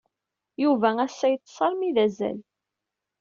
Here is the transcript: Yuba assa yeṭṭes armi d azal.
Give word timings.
Yuba 0.63 0.89
assa 1.05 1.27
yeṭṭes 1.33 1.57
armi 1.65 1.89
d 1.95 1.97
azal. 2.05 2.39